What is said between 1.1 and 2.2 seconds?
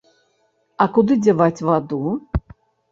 дзяваць ваду?